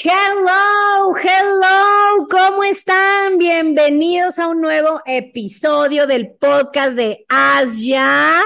[0.00, 3.36] Hello, hello, ¿cómo están?
[3.36, 8.44] Bienvenidos a un nuevo episodio del podcast de Asia.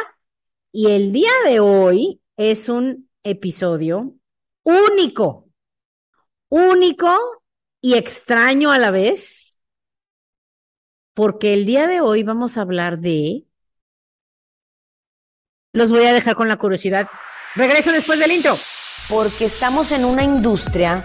[0.72, 4.14] Y el día de hoy es un episodio
[4.62, 5.50] único,
[6.48, 7.44] único
[7.82, 9.60] y extraño a la vez,
[11.12, 13.44] porque el día de hoy vamos a hablar de...
[15.74, 17.10] Los voy a dejar con la curiosidad.
[17.56, 18.56] Regreso después del intro.
[19.10, 21.04] Porque estamos en una industria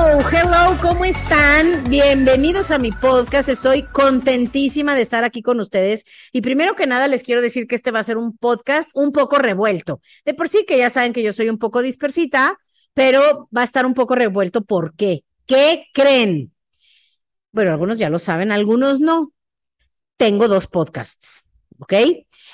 [0.33, 1.83] hello, ¿cómo están?
[1.89, 3.49] Bienvenidos a mi podcast.
[3.49, 6.05] Estoy contentísima de estar aquí con ustedes.
[6.31, 9.11] Y primero que nada, les quiero decir que este va a ser un podcast un
[9.11, 9.99] poco revuelto.
[10.23, 12.57] De por sí que ya saben que yo soy un poco dispersita,
[12.93, 14.63] pero va a estar un poco revuelto.
[14.63, 15.25] ¿Por qué?
[15.45, 16.53] ¿Qué creen?
[17.51, 19.33] Bueno, algunos ya lo saben, algunos no.
[20.15, 21.43] Tengo dos podcasts,
[21.79, 21.93] ¿ok?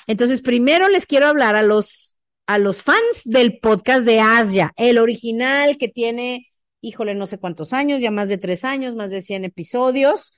[0.08, 4.96] Entonces, primero les quiero hablar a los a los fans del podcast de Asia, el
[4.96, 6.47] original que tiene
[6.80, 10.34] híjole, no sé cuántos años, ya más de tres años, más de 100 episodios.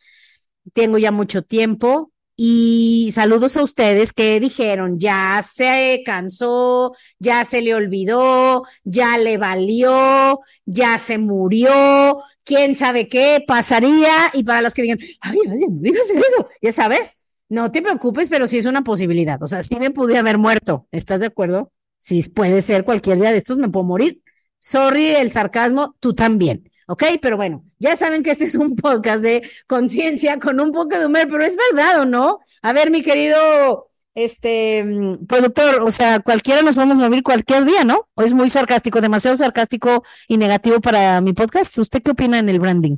[0.73, 2.13] Tengo ya mucho tiempo.
[2.43, 9.37] Y saludos a ustedes que dijeron, ya se cansó, ya se le olvidó, ya le
[9.37, 14.31] valió, ya se murió, quién sabe qué pasaría.
[14.33, 17.19] Y para los que digan, ay, no digas eso, ya sabes,
[17.51, 19.43] no te preocupes, pero sí es una posibilidad.
[19.43, 21.71] O sea, sí me pude haber muerto, ¿estás de acuerdo?
[21.99, 24.23] Sí puede ser cualquier día de estos, me puedo morir.
[24.61, 26.71] Sorry el sarcasmo, tú también.
[26.87, 27.05] ¿Ok?
[27.23, 31.07] Pero bueno, ya saben que este es un podcast de conciencia con un poco de
[31.07, 32.41] humor, pero es verdad o no.
[32.63, 37.65] A ver, mi querido este mm, productor, o sea, cualquiera nos vamos a morir cualquier
[37.65, 38.09] día, ¿no?
[38.15, 41.79] ¿O es muy sarcástico, demasiado sarcástico y negativo para mi podcast?
[41.79, 42.97] ¿Usted qué opina en el branding?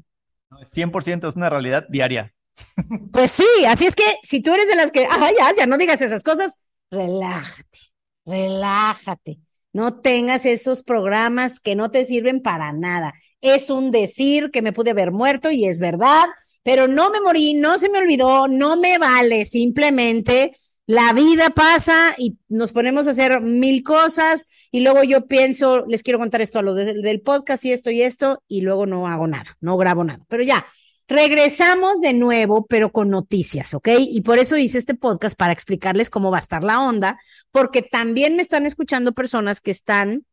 [0.50, 2.32] 100% es una realidad diaria.
[3.12, 5.78] Pues sí, así es que si tú eres de las que, ay, ya, ya no
[5.78, 6.58] digas esas cosas,
[6.90, 7.78] relájate,
[8.24, 9.38] relájate.
[9.72, 13.14] No tengas esos programas que no te sirven para nada.
[13.40, 16.26] Es un decir que me pude haber muerto y es verdad,
[16.62, 19.44] pero no me morí, no se me olvidó, no me vale.
[19.44, 20.56] Simplemente
[20.86, 26.02] la vida pasa y nos ponemos a hacer mil cosas y luego yo pienso, les
[26.02, 29.26] quiero contar esto a lo del podcast y esto y esto y luego no hago
[29.26, 30.24] nada, no grabo nada.
[30.28, 30.66] Pero ya,
[31.08, 33.88] Regresamos de nuevo, pero con noticias, ¿ok?
[33.98, 37.18] Y por eso hice este podcast para explicarles cómo va a estar la onda,
[37.52, 40.26] porque también me están escuchando personas que están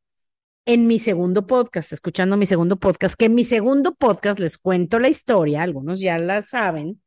[0.66, 5.00] en mi segundo podcast, escuchando mi segundo podcast, que en mi segundo podcast les cuento
[5.00, 7.02] la historia, algunos ya la saben,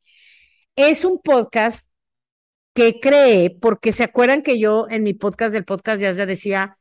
[0.77, 1.91] es un podcast
[2.75, 6.79] que creé porque se acuerdan que yo en mi podcast del podcast ya decía,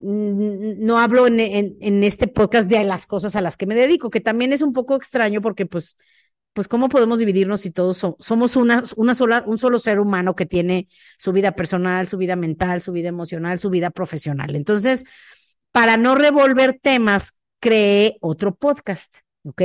[0.00, 4.20] no hablo en, en, este podcast de las cosas a las que me dedico, que
[4.20, 5.98] también es un poco extraño porque pues,
[6.52, 8.84] pues cómo podemos dividirnos si todos somos una,
[9.14, 10.88] sola, un solo ser humano que tiene
[11.18, 14.56] su vida personal, su vida mental, su vida emocional, su vida profesional.
[14.56, 15.04] Entonces,
[15.72, 19.62] para no revolver temas, creé otro podcast, ¿ok?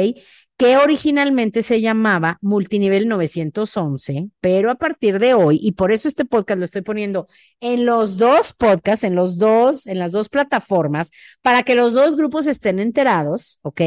[0.58, 6.24] que originalmente se llamaba Multinivel 911, pero a partir de hoy, y por eso este
[6.24, 7.28] podcast lo estoy poniendo
[7.60, 12.16] en los dos podcasts, en los dos, en las dos plataformas, para que los dos
[12.16, 13.82] grupos estén enterados, ¿ok?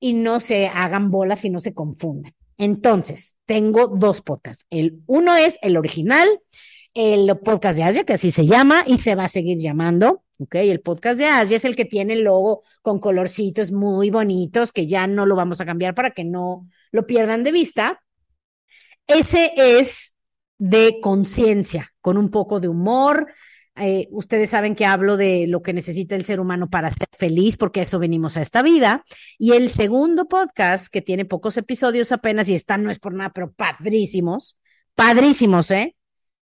[0.00, 2.34] Y no se hagan bolas y no se confundan.
[2.56, 4.66] Entonces, tengo dos podcasts.
[4.70, 6.28] El uno es el original,
[6.94, 10.24] el podcast de Asia, que así se llama y se va a seguir llamando.
[10.40, 14.72] Ok, el podcast de Asia es el que tiene el logo con colorcitos muy bonitos
[14.72, 18.02] que ya no lo vamos a cambiar para que no lo pierdan de vista.
[19.06, 20.14] Ese es
[20.58, 23.32] de conciencia, con un poco de humor.
[23.80, 27.56] Eh, ustedes saben que hablo de lo que necesita el ser humano para ser feliz,
[27.56, 29.04] porque eso venimos a esta vida.
[29.38, 33.30] Y el segundo podcast, que tiene pocos episodios apenas y están, no es por nada,
[33.34, 34.58] pero padrísimos,
[34.94, 35.94] padrísimos, ¿eh?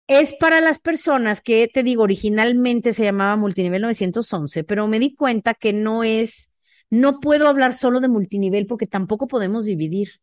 [0.08, 5.14] es para las personas que, te digo, originalmente se llamaba Multinivel 911, pero me di
[5.14, 6.54] cuenta que no es,
[6.88, 10.20] no puedo hablar solo de multinivel porque tampoco podemos dividir,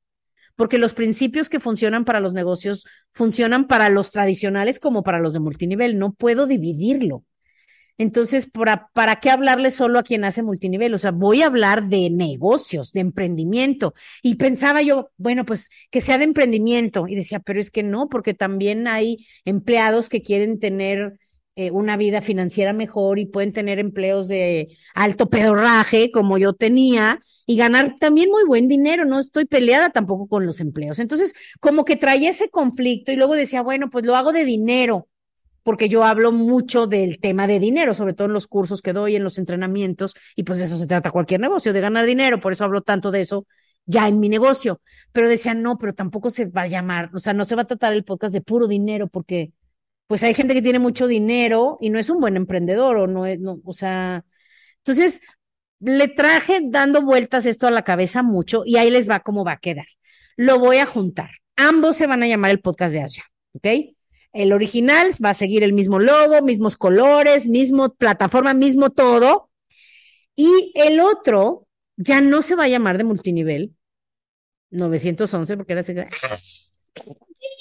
[0.55, 5.33] porque los principios que funcionan para los negocios funcionan para los tradicionales como para los
[5.33, 7.23] de multinivel, no puedo dividirlo.
[7.97, 10.93] Entonces, ¿para, ¿para qué hablarle solo a quien hace multinivel?
[10.93, 13.93] O sea, voy a hablar de negocios, de emprendimiento.
[14.21, 17.07] Y pensaba yo, bueno, pues que sea de emprendimiento.
[17.07, 21.19] Y decía, pero es que no, porque también hay empleados que quieren tener
[21.55, 27.19] eh, una vida financiera mejor y pueden tener empleos de alto pedorraje como yo tenía
[27.45, 29.05] y ganar también muy buen dinero.
[29.05, 30.99] No estoy peleada tampoco con los empleos.
[30.99, 35.07] Entonces, como que traía ese conflicto y luego decía, bueno, pues lo hago de dinero
[35.65, 39.15] porque yo hablo mucho del tema de dinero, sobre todo en los cursos que doy,
[39.15, 42.51] en los entrenamientos, y pues de eso se trata cualquier negocio, de ganar dinero, por
[42.51, 43.47] eso hablo tanto de eso
[43.87, 44.79] ya en mi negocio.
[45.11, 47.67] Pero decía, no, pero tampoco se va a llamar, o sea, no se va a
[47.67, 49.53] tratar el podcast de puro dinero, porque
[50.07, 53.25] pues hay gente que tiene mucho dinero y no es un buen emprendedor, o no
[53.25, 54.25] es, no, o sea,
[54.77, 55.21] entonces
[55.79, 59.53] le traje dando vueltas esto a la cabeza mucho y ahí les va cómo va
[59.53, 59.87] a quedar.
[60.37, 61.31] Lo voy a juntar.
[61.55, 63.23] Ambos se van a llamar el podcast de Asia,
[63.53, 63.67] ¿ok?
[64.33, 69.49] El original va a seguir el mismo logo, mismos colores, mismo plataforma, mismo todo.
[70.35, 73.75] Y el otro ya no se va a llamar de multinivel
[74.71, 76.09] 911 porque era.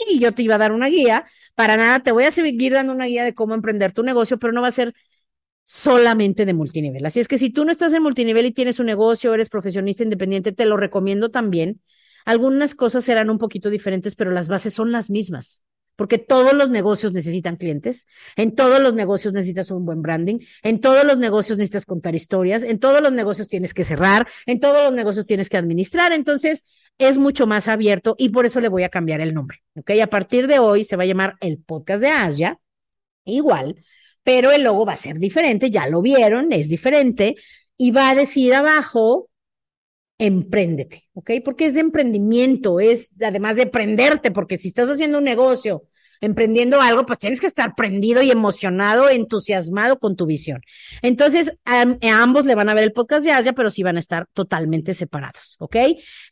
[0.09, 1.25] Y yo te iba a dar una guía.
[1.55, 4.53] Para nada, te voy a seguir dando una guía de cómo emprender tu negocio, pero
[4.53, 4.95] no va a ser
[5.63, 7.05] solamente de multinivel.
[7.07, 10.03] Así es que si tú no estás en multinivel y tienes un negocio, eres profesionista
[10.03, 11.81] independiente, te lo recomiendo también.
[12.25, 15.65] Algunas cosas serán un poquito diferentes, pero las bases son las mismas
[15.97, 18.07] porque todos los negocios necesitan clientes,
[18.37, 22.65] en todos los negocios necesitas un buen branding, en todos los negocios necesitas contar historias,
[22.65, 26.65] en todos los negocios tienes que cerrar, en todos los negocios tienes que administrar, entonces
[26.99, 29.91] es mucho más abierto y por eso le voy a cambiar el nombre, ¿ok?
[30.03, 32.61] A partir de hoy se va a llamar el podcast de Asia,
[33.25, 33.85] igual,
[34.23, 37.35] pero el logo va a ser diferente, ya lo vieron, es diferente
[37.77, 39.29] y va a decir abajo
[40.19, 41.33] empréndete, ¿ok?
[41.45, 45.85] Porque es de emprendimiento, es además de prenderte, porque si estás haciendo un negocio,
[46.25, 50.63] emprendiendo algo, pues tienes que estar prendido y emocionado, entusiasmado con tu visión.
[51.03, 54.01] Entonces, a, ambos le van a ver el podcast de Asia, pero sí van a
[54.01, 55.77] estar totalmente separados, ¿ok?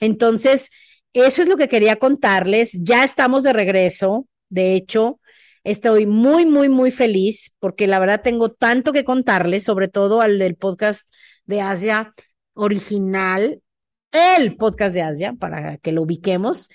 [0.01, 0.71] Entonces,
[1.13, 2.79] eso es lo que quería contarles.
[2.81, 4.27] Ya estamos de regreso.
[4.49, 5.21] De hecho,
[5.65, 10.39] estoy muy, muy, muy feliz porque la verdad tengo tanto que contarles, sobre todo al
[10.39, 11.09] del podcast
[11.45, 12.13] de Asia
[12.55, 13.63] original
[14.13, 16.69] el podcast de Asia, para que lo ubiquemos.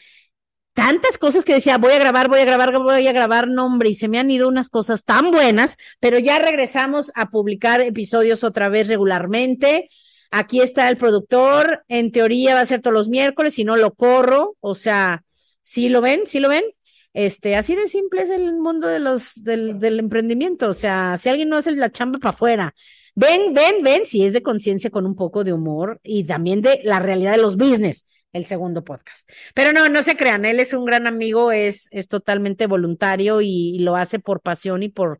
[0.77, 3.95] Tantas cosas que decía, voy a grabar, voy a grabar, voy a grabar, nombre, y
[3.95, 8.69] se me han ido unas cosas tan buenas, pero ya regresamos a publicar episodios otra
[8.69, 9.89] vez regularmente.
[10.29, 13.95] Aquí está el productor, en teoría va a ser todos los miércoles, si no lo
[13.95, 15.23] corro, o sea,
[15.63, 16.27] ¿sí lo ven?
[16.27, 16.63] ¿Sí lo ven?
[17.11, 21.27] Este, así de simple es el mundo de los, del, del emprendimiento, o sea, si
[21.27, 22.75] alguien no hace la chamba para afuera,
[23.19, 26.81] Ven, ven, ven, si es de conciencia con un poco de humor y también de
[26.83, 28.05] la realidad de los business,
[28.37, 29.29] el segundo podcast.
[29.53, 33.79] Pero no, no se crean, él es un gran amigo, es, es totalmente voluntario y,
[33.79, 35.19] lo hace por pasión y por,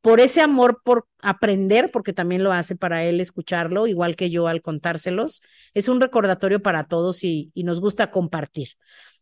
[0.00, 4.48] por ese amor por aprender, porque también lo hace para él escucharlo, igual que yo
[4.48, 5.42] al contárselos.
[5.74, 8.70] Es un recordatorio para todos y, y nos gusta compartir.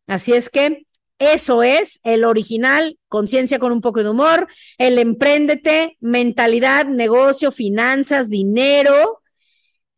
[0.06, 0.86] Así es que
[1.20, 4.48] eso es el original, conciencia con un poco de humor,
[4.78, 9.19] el empréndete, mentalidad, negocio, finanzas, dinero.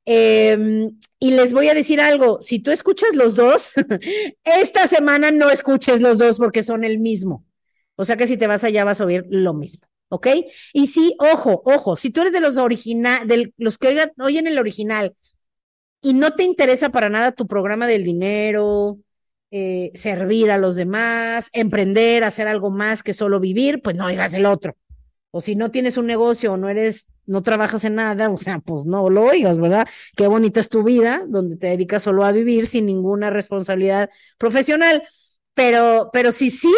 [0.04, 3.72] Em, y les voy a decir algo, si tú escuchas los dos,
[4.44, 7.44] esta semana no escuches los dos porque son el mismo.
[7.96, 10.28] O sea que si te vas allá vas a oír lo mismo, ¿ok?
[10.72, 14.46] Y sí, ojo, ojo, si tú eres de los original, de los que oigan, oyen
[14.46, 15.14] el original
[16.00, 18.98] y no te interesa para nada tu programa del dinero,
[19.52, 24.34] eh, servir a los demás, emprender, hacer algo más que solo vivir, pues no oigas
[24.34, 24.76] el otro.
[25.30, 28.58] O si no tienes un negocio o no eres, no trabajas en nada, o sea,
[28.58, 29.86] pues no lo oigas, ¿verdad?
[30.16, 35.02] Qué bonita es tu vida, donde te dedicas solo a vivir sin ninguna responsabilidad profesional.
[35.54, 36.72] Pero, pero sí, sí,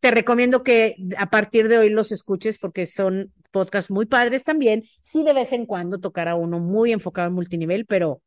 [0.00, 4.84] te recomiendo que a partir de hoy los escuches porque son podcasts muy padres también.
[5.02, 8.22] Sí, de vez en cuando tocará uno muy enfocado en multinivel, pero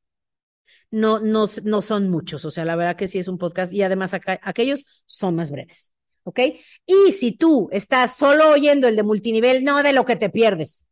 [0.92, 2.46] no, no, no son muchos.
[2.46, 5.92] O sea, la verdad que sí es un podcast y además aquellos son más breves.
[6.26, 6.40] ¿Ok?
[6.86, 10.86] Y si tú estás solo oyendo el de multinivel, no de lo que te pierdes.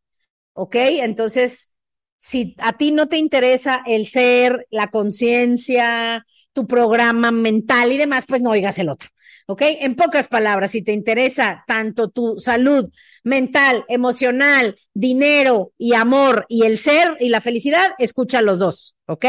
[0.54, 0.76] ¿Ok?
[0.76, 1.72] Entonces,
[2.18, 8.26] si a ti no te interesa el ser, la conciencia, tu programa mental y demás,
[8.28, 9.10] pues no oigas el otro.
[9.48, 9.64] ¿Ok?
[9.64, 12.90] En pocas palabras, si te interesa tanto tu salud
[13.24, 18.96] mental, emocional, dinero y amor y el ser y la felicidad, escucha los dos.
[19.08, 19.26] ¿Ok?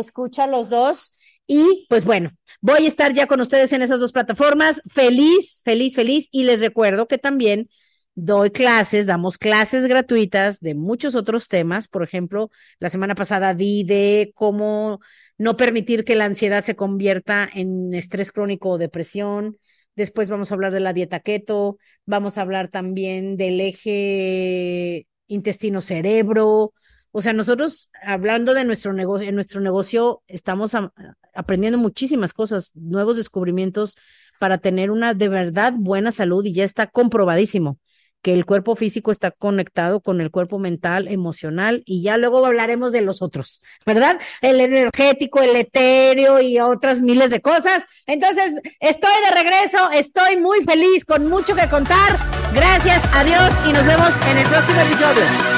[0.00, 1.18] escucha los dos.
[1.46, 4.82] Y pues bueno, voy a estar ya con ustedes en esas dos plataformas.
[4.90, 6.28] Feliz, feliz, feliz.
[6.32, 7.68] Y les recuerdo que también
[8.16, 11.86] doy clases, damos clases gratuitas de muchos otros temas.
[11.86, 15.00] Por ejemplo, la semana pasada di de cómo
[15.38, 19.58] no permitir que la ansiedad se convierta en estrés crónico o depresión.
[19.94, 25.80] Después vamos a hablar de la dieta keto, vamos a hablar también del eje intestino
[25.82, 26.72] cerebro.
[27.12, 30.74] O sea, nosotros hablando de nuestro negocio, en nuestro negocio estamos
[31.34, 33.96] aprendiendo muchísimas cosas, nuevos descubrimientos
[34.40, 37.78] para tener una de verdad buena salud y ya está comprobadísimo
[38.26, 42.90] que el cuerpo físico está conectado con el cuerpo mental, emocional, y ya luego hablaremos
[42.90, 44.18] de los otros, ¿verdad?
[44.40, 47.84] El energético, el etéreo y otras miles de cosas.
[48.04, 52.18] Entonces, estoy de regreso, estoy muy feliz, con mucho que contar.
[52.52, 55.55] Gracias, adiós y nos vemos en el próximo episodio.